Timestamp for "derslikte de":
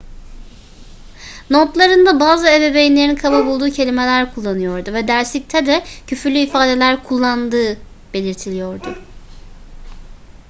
5.07-5.83